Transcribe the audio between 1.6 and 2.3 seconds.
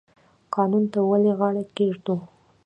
کیږدو؟